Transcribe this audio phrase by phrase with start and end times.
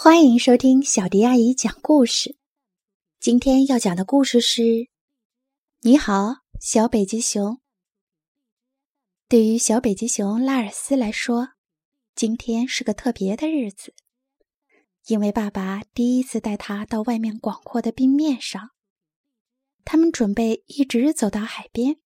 [0.00, 2.36] 欢迎收听小迪阿姨讲故事。
[3.18, 4.62] 今天要讲的故事是
[5.80, 7.54] 《你好，小北极熊》。
[9.28, 11.48] 对于小北极熊拉尔斯来说，
[12.14, 13.92] 今天是个特别的日子，
[15.08, 18.70] 因为爸爸第一次带他到外面广阔的冰面上。
[19.84, 21.96] 他们准备一直走到海边。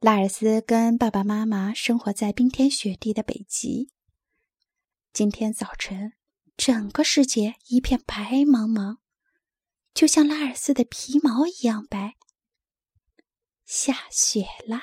[0.00, 3.93] 拉尔斯跟爸爸妈妈生活在冰天雪地的北极。
[5.14, 6.14] 今天早晨，
[6.56, 8.96] 整个世界一片白茫茫，
[9.94, 12.16] 就像拉尔斯的皮毛一样白。
[13.64, 14.82] 下雪啦！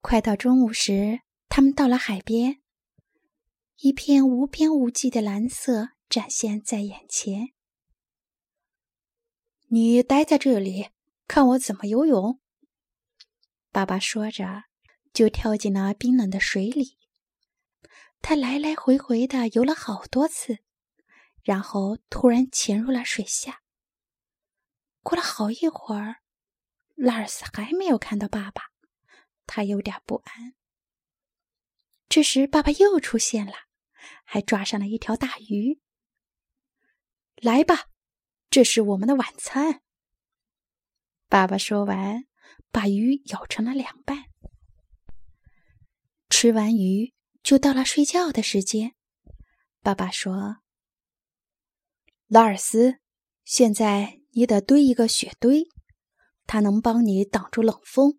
[0.00, 2.62] 快到中午时，他们到了海边，
[3.78, 7.48] 一片无边无际的蓝色展现在眼前。
[9.66, 10.90] 你待在这里，
[11.26, 12.40] 看我怎么游泳。
[13.72, 14.66] 爸爸说着，
[15.12, 16.96] 就跳进了冰冷的水里。
[18.26, 20.60] 他来来回回的游了好多次，
[21.42, 23.60] 然后突然潜入了水下。
[25.02, 26.22] 过了好一会儿，
[26.94, 28.70] 拉尔斯还没有看到爸爸，
[29.44, 30.54] 他有点不安。
[32.08, 33.52] 这时，爸爸又出现了，
[34.24, 35.82] 还抓上了一条大鱼。
[37.36, 37.90] 来吧，
[38.48, 39.82] 这是我们的晚餐。
[41.28, 42.24] 爸爸说完，
[42.70, 44.30] 把鱼咬成了两半。
[46.30, 47.12] 吃完鱼。
[47.44, 48.94] 就到了睡觉的时间，
[49.82, 50.62] 爸爸说
[52.26, 53.00] ：“拉尔斯，
[53.44, 55.68] 现在你得堆一个雪堆，
[56.46, 58.18] 它能帮你挡住冷风。”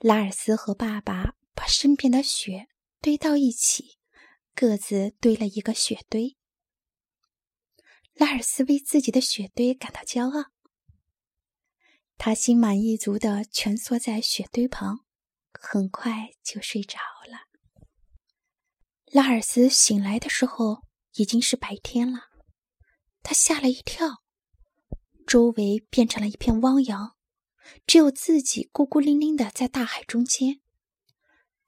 [0.00, 2.68] 拉尔斯和爸爸把身边的雪
[3.02, 3.98] 堆到一起，
[4.54, 6.38] 各自堆了一个雪堆。
[8.14, 10.52] 拉尔斯为自己的雪堆感到骄傲，
[12.16, 15.04] 他心满意足的蜷缩在雪堆旁，
[15.52, 16.98] 很快就睡着
[17.30, 17.50] 了。
[19.14, 22.30] 拉尔斯醒来的时候已经是白天了，
[23.22, 24.24] 他吓了一跳，
[25.24, 27.14] 周围变成了一片汪洋，
[27.86, 30.60] 只有自己孤孤零零的在大海中间，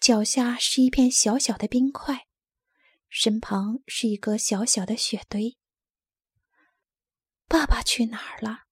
[0.01, 2.27] 脚下是一片小小的冰块，
[3.09, 5.57] 身旁是一个小小的雪堆。
[7.47, 8.65] 爸爸去哪儿了？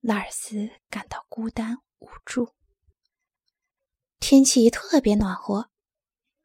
[0.00, 2.56] 拉尔斯感到孤单无助。
[4.18, 5.70] 天气特别暖和。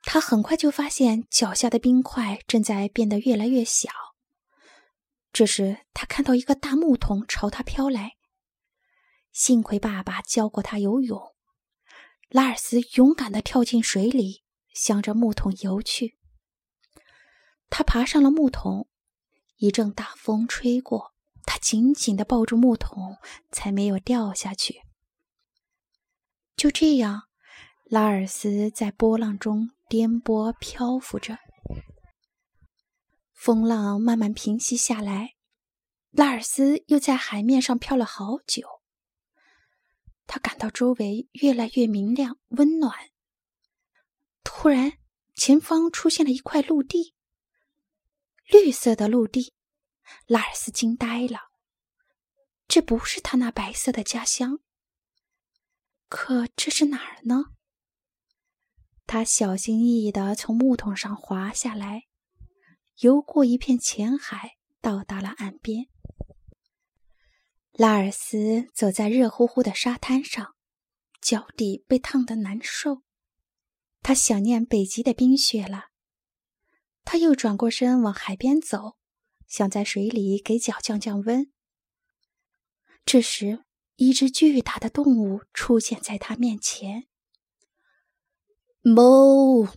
[0.03, 3.89] 他很快就发现脚下的冰块正在变得越来越小。
[5.31, 8.15] 这时，他看到一个大木桶朝他飘来。
[9.31, 11.35] 幸亏爸爸教过他游泳，
[12.29, 14.43] 拉尔斯勇敢地跳进水里，
[14.73, 16.17] 向着木桶游去。
[17.69, 18.87] 他爬上了木桶，
[19.57, 21.13] 一阵大风吹过，
[21.45, 23.17] 他紧紧地抱住木桶，
[23.51, 24.81] 才没有掉下去。
[26.57, 27.27] 就这样，
[27.85, 29.69] 拉尔斯在波浪中。
[29.89, 31.39] 颠簸漂浮着，
[33.33, 35.35] 风浪慢慢平息下来。
[36.11, 38.81] 拉尔斯又在海面上漂了好久。
[40.27, 43.09] 他感到周围越来越明亮、温暖。
[44.43, 44.99] 突然，
[45.35, 47.15] 前方出现了一块陆地，
[48.45, 49.55] 绿色的陆地。
[50.27, 51.49] 拉尔斯惊呆了，
[52.67, 54.59] 这不是他那白色的家乡。
[56.07, 57.55] 可这是哪儿呢？
[59.11, 62.03] 他小心翼翼地从木桶上滑下来，
[62.99, 65.87] 游过一片浅海，到达了岸边。
[67.71, 70.53] 拉尔斯走在热乎乎的沙滩上，
[71.19, 73.01] 脚底被烫得难受。
[74.03, 75.85] 他想念北极的冰雪了。
[77.03, 78.99] 他又转过身往海边走，
[79.47, 81.51] 想在水里给脚降降温。
[83.03, 83.65] 这时，
[83.95, 87.08] 一只巨大的动物出现在他面前。
[88.93, 89.69] 哞！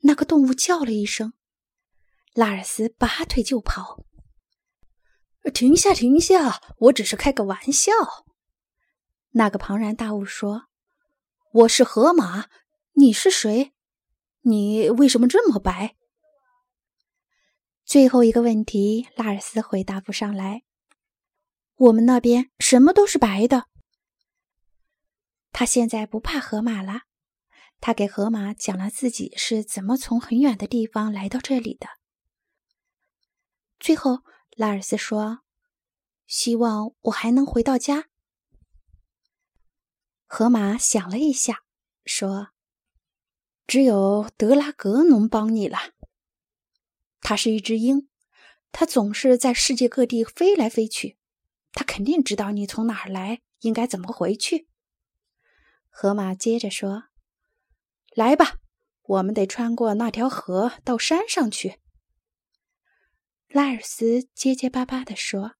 [0.00, 1.32] 那个动物叫了一声，
[2.34, 4.04] 拉尔斯拔腿就跑。
[5.54, 6.60] 停下，停下！
[6.78, 7.92] 我只是开个玩笑。
[9.30, 10.64] 那个庞然大物说
[11.52, 12.48] ：“我是河马，
[12.94, 13.72] 你是谁？
[14.40, 15.94] 你为什么这么白？”
[17.86, 20.64] 最后一个问题，拉尔斯回答不上来。
[21.76, 23.66] 我们那边什么都是白的。
[25.52, 27.02] 他现在不怕河马了。
[27.80, 31.88] 他给河马讲了自己是怎么从很远的地方来到这里的。
[33.78, 34.18] 最后，
[34.50, 35.40] 拉尔斯说
[36.28, 38.10] ：“希望我还能回到家。”
[40.28, 41.64] 河马想了一下，
[42.04, 42.48] 说
[43.66, 45.78] ：“只有德拉格能帮你了。
[47.22, 48.10] 他是一只鹰，
[48.70, 51.16] 他总是在世界各地飞来飞去，
[51.72, 54.68] 他肯定知道你从哪儿来，应该怎么回去。”
[55.88, 57.09] 河马接着说。
[58.14, 58.58] 来吧，
[59.02, 61.80] 我们得穿过那条河到山上去。”
[63.48, 65.54] 拉尔斯结结巴巴地说：“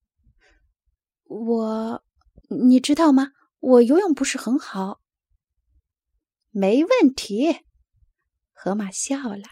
[1.27, 2.05] 我，
[2.49, 3.33] 你知道吗？
[3.59, 5.01] 我游泳不是很好。”
[6.51, 7.61] 没问题，
[8.53, 9.45] 河马笑了，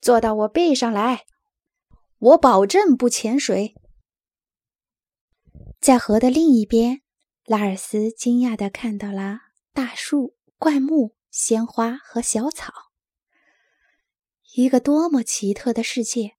[0.00, 1.24] 坐到我背上来，
[2.18, 3.74] 我保证不潜水。
[5.80, 7.02] 在河的另一边，
[7.44, 9.40] 拉尔斯惊讶地看到了
[9.72, 12.72] 大树、灌木、鲜花和小草，
[14.54, 16.38] 一个多么奇特的世界！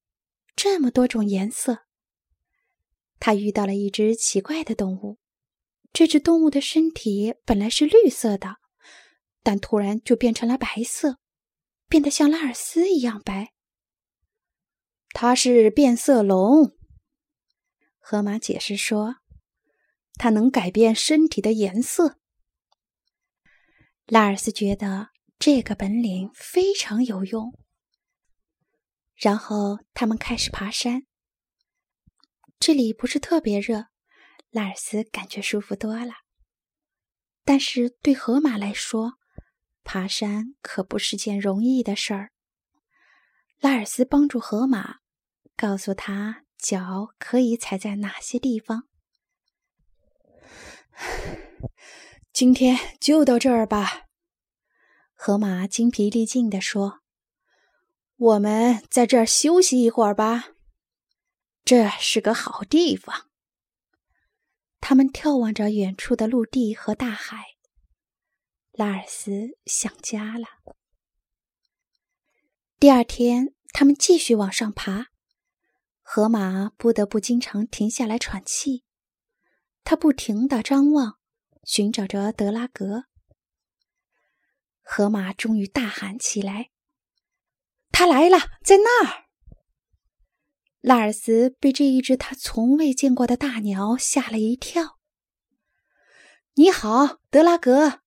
[0.56, 1.84] 这么多种颜色，
[3.20, 5.20] 他遇到了一只奇怪的动物。
[5.92, 8.56] 这只动物的身体本来是绿色的，
[9.44, 11.18] 但突然就变成了白色，
[11.88, 13.54] 变得像拉尔斯一样白。
[15.10, 16.76] 它是变色龙，
[18.00, 19.18] 河马解释说
[20.18, 22.18] ：“它能改变身体的颜色。”
[24.08, 27.52] 拉尔斯觉得这个本领非常有用。
[29.14, 31.02] 然后他们开始爬山。
[32.58, 33.88] 这里不是特别热，
[34.48, 36.14] 拉尔斯感觉舒服多了。
[37.44, 39.18] 但是对河马来说，
[39.84, 42.32] 爬山可不是件容易的事儿。
[43.60, 45.00] 拉尔斯帮助河马，
[45.54, 48.88] 告诉他脚可以踩在哪些地方。
[52.38, 54.06] 今天就到这儿吧，
[55.12, 57.00] 河马精疲力尽地说。
[58.14, 60.50] 我们在这儿休息一会儿吧，
[61.64, 63.26] 这是个好地方。
[64.78, 67.56] 他们眺望着远处的陆地和大海。
[68.70, 70.46] 拉尔斯想家了。
[72.78, 75.08] 第二天，他们继续往上爬。
[76.02, 78.84] 河马不得不经常停下来喘气，
[79.82, 81.17] 他不停的张望，
[81.68, 83.04] 寻找着德拉格。
[84.80, 86.70] 河马终于大喊起来。
[87.92, 89.26] 他来了，在那儿。
[90.80, 94.98] 拉尔斯被这一只他从未见过的大鸟吓了一跳。
[96.54, 98.00] 你好，德拉格。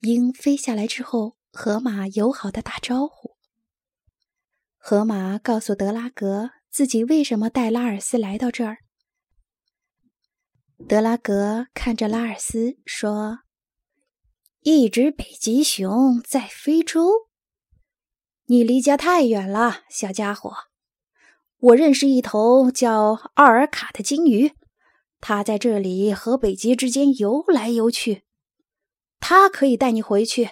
[0.00, 3.36] 鹰飞下来之后，河马友好的打招呼。
[4.78, 8.78] 河马告诉德拉格自己为什么带拉尔斯来到这儿。
[10.86, 13.40] 德拉格看着拉尔斯说
[14.62, 17.28] ：“一只北极熊在非洲。”
[18.46, 20.54] 你离家太远了，小家伙。
[21.58, 24.52] 我认识一头叫奥尔卡的鲸鱼，
[25.20, 28.22] 它在这里和北极之间游来游去。
[29.18, 30.50] 它可以带你回去。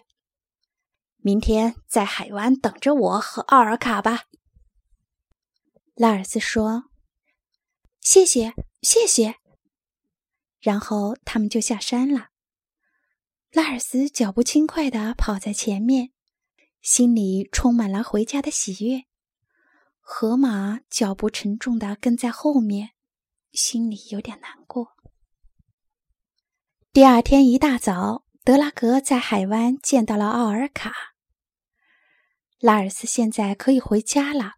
[1.19, 4.25] 明天在海湾等着我和奥尔卡吧。
[5.95, 6.91] 拉尔斯说
[8.03, 8.53] ：“谢谢，
[8.83, 9.37] 谢谢。”
[10.67, 12.31] 然后他们就下山了。
[13.53, 16.11] 拉尔斯脚步轻快地跑在前面。
[16.83, 19.07] 心里充满了回家的喜悦，
[20.01, 22.91] 河马脚步沉重地跟在后面，
[23.51, 24.97] 心里有点难过。
[26.93, 30.93] 第二天一大早，德拉格在海湾见到了奥尔卡。
[32.61, 34.53] 拉尔斯现在可以回家了，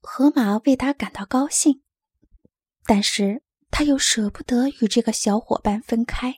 [0.00, 1.82] 河马为他感到高兴，
[2.86, 3.42] 但是
[3.78, 6.36] 他又舍不得与这个小伙伴分开。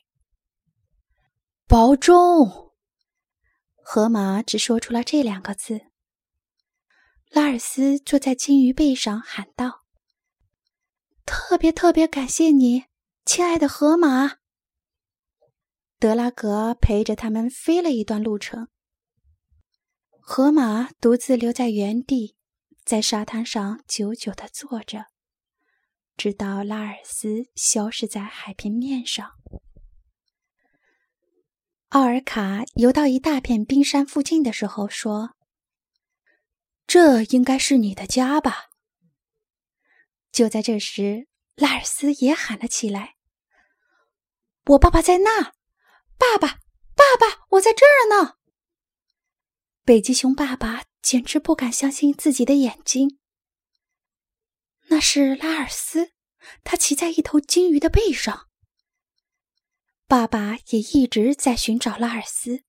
[1.68, 2.72] 保重。
[3.76, 5.82] 河马只说出了这两个字。
[7.30, 9.84] 拉尔斯坐在金鱼背上喊道
[11.24, 12.86] ：“特别特别感谢你，
[13.24, 14.38] 亲爱的河马。”
[16.00, 18.66] 德拉格陪着他们飞了一段路程。
[20.18, 22.34] 河马独自留在原地，
[22.84, 25.06] 在沙滩上久久的坐着，
[26.18, 29.36] 直到拉尔斯消失在海平面上。
[31.90, 35.36] 奥尔卡游到一大片冰山附近的时候，说
[36.88, 38.66] ：“这应该是你的家吧？”
[40.32, 43.14] 就在这时，拉尔斯也喊了起来
[44.70, 45.54] ：“我爸爸在那！
[46.18, 46.58] 爸爸，
[46.94, 48.34] 爸爸，我在这儿呢！”
[49.86, 53.17] 北极熊爸爸简直不敢相信自己的眼睛。
[54.90, 56.12] 那是拉尔斯，
[56.64, 58.48] 他骑在一头金鱼的背上。
[60.06, 62.64] 爸爸也一直在寻找拉尔斯，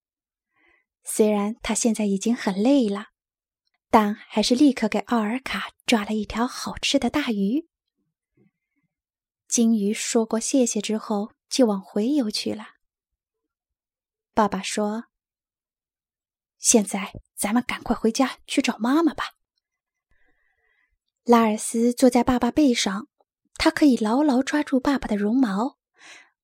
[1.03, 3.07] 虽然他现在已经很累了，
[3.89, 7.69] 但还是立刻给奥尔卡抓了一条好吃的大鱼。
[9.47, 12.75] 金鱼说过谢谢之后，就往回游去了。
[14.33, 15.05] 爸爸说
[16.59, 19.35] ：“现在咱们赶快回家去找妈妈吧。”
[21.29, 23.07] 拉尔斯坐在爸爸背上，
[23.53, 25.77] 他可以牢牢抓住爸爸的绒毛。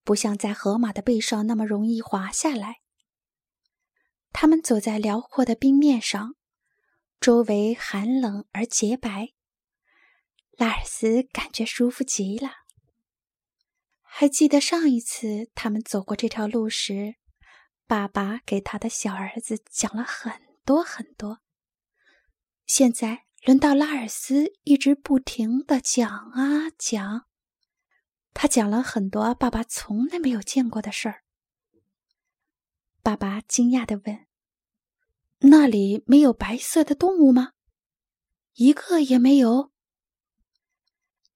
[0.04, 2.82] 不像在河马的背上那么容易滑下来。
[4.32, 6.36] 他们走在辽阔的冰面上，
[7.20, 9.30] 周围寒冷而洁白。
[10.52, 12.52] 拉尔斯感觉舒服极了。
[14.04, 17.16] 还记得上一次他们走过这条路时，
[17.88, 21.40] 爸爸给他的小儿子讲了很多很多。
[22.68, 27.28] 现在轮到拉尔斯一直不停的讲啊讲，
[28.34, 31.24] 他讲了很多爸爸从来没有见过的事儿。
[33.04, 34.26] 爸爸惊讶的问
[35.48, 37.52] ：“那里没有白色的动物吗？
[38.56, 39.72] 一个也没有。”“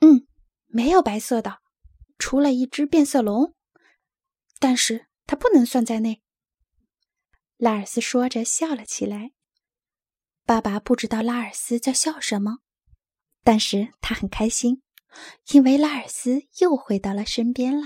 [0.01, 0.25] 嗯，
[0.65, 1.59] 没有白色的，
[2.17, 3.53] 除了一只变色龙，
[4.57, 6.23] 但是它不能算在内。”
[7.57, 9.33] 拉尔斯说着笑了起来。
[10.49, 12.57] 爸爸不知道拉尔斯在笑什么，
[13.43, 14.81] 但是他很开心，
[15.51, 17.83] 因为拉尔斯又回到了身边了。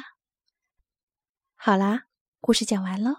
[1.55, 2.05] 好啦，
[2.39, 3.17] 故事讲完喽。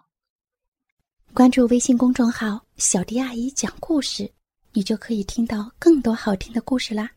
[1.34, 4.32] 关注微信公众号“小迪阿姨讲故事”，
[4.72, 7.10] 你就可以听到更多好听的故事啦。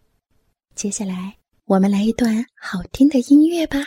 [0.75, 3.77] 接下来，我们来一段好听的音乐吧。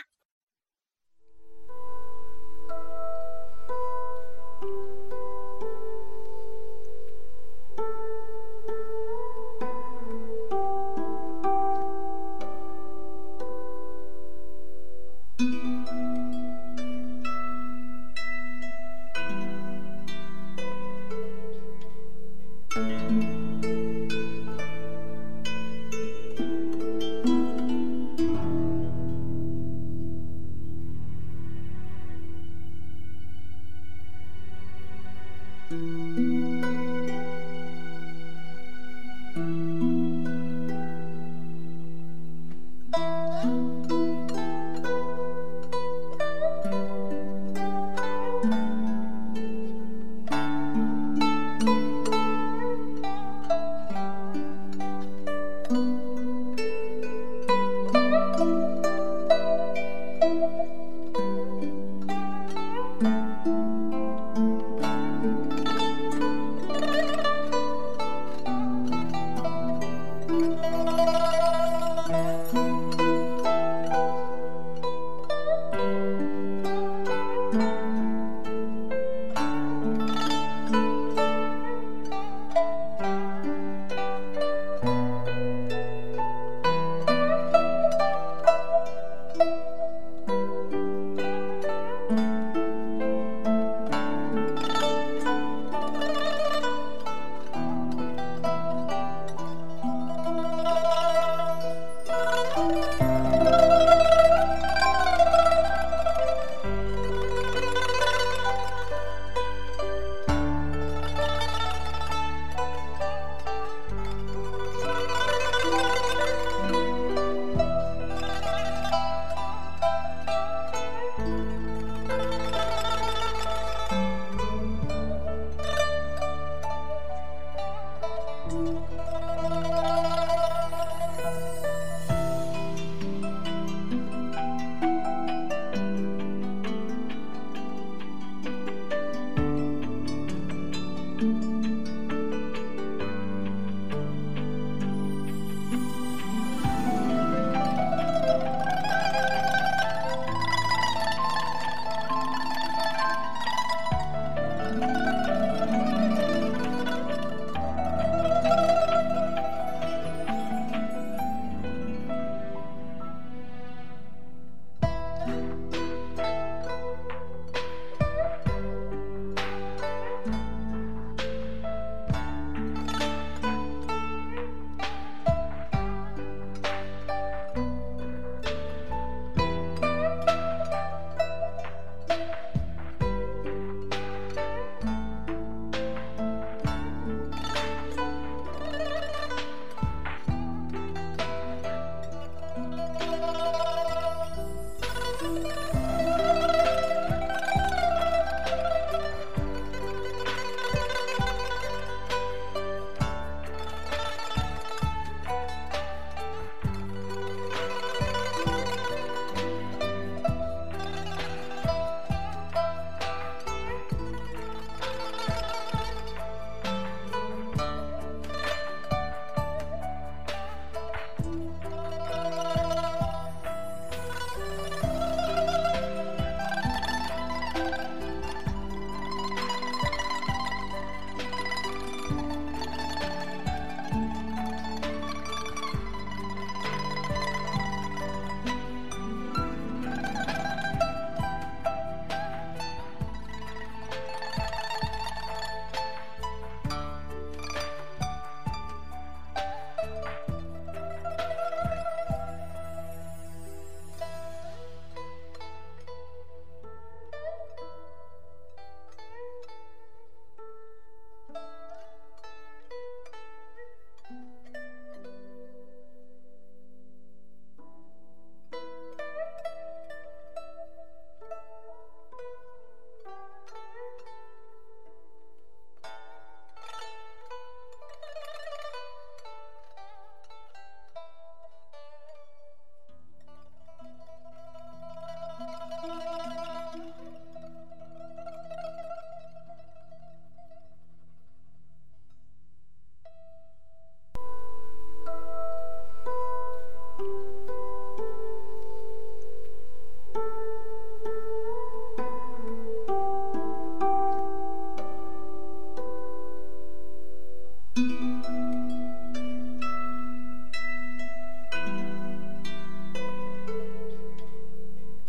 [39.37, 39.90] Música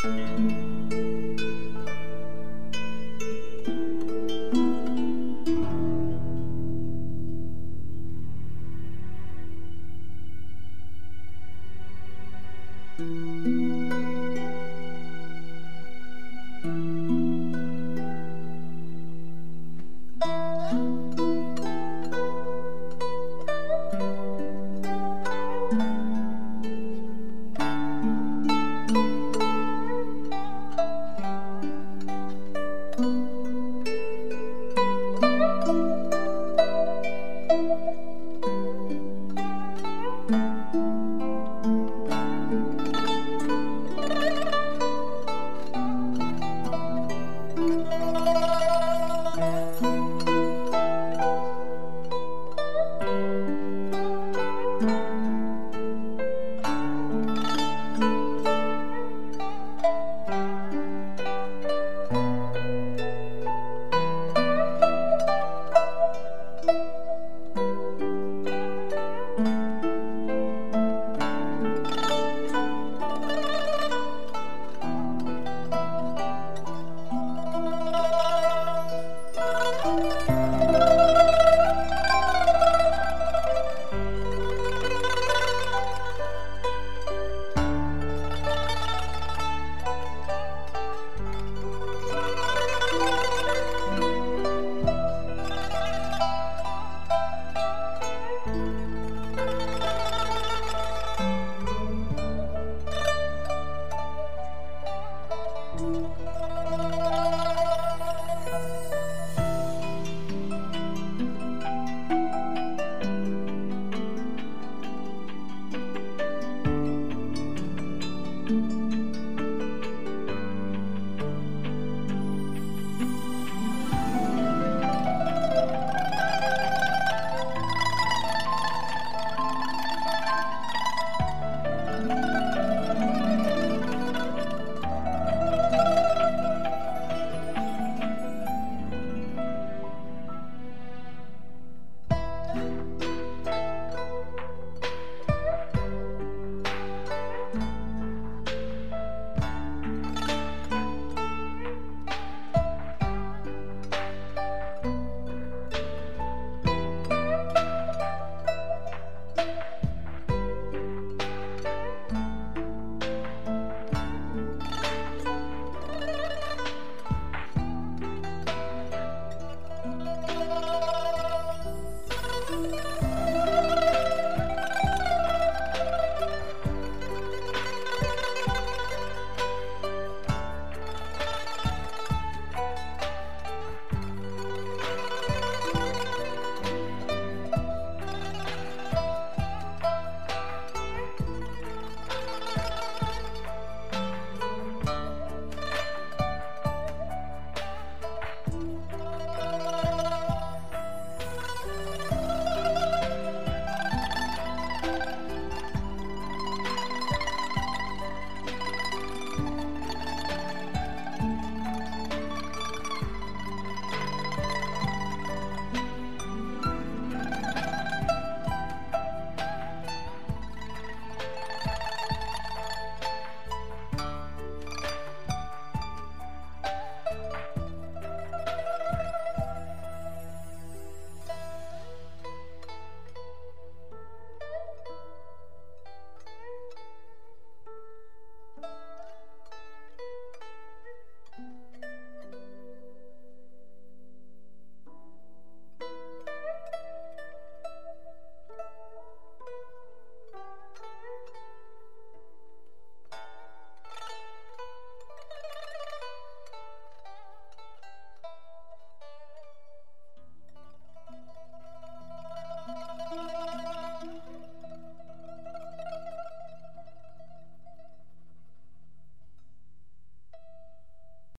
[0.03, 0.60] Música